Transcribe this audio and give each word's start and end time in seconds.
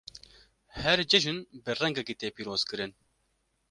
Her 0.81 0.99
cejin 1.11 1.39
bi 1.63 1.71
rengekî 1.79 2.15
tê 2.19 2.27
pîrozkirin. 2.35 2.91